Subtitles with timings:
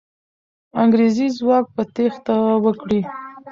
[0.81, 3.01] انګریزي ځواک به تېښته وکړي.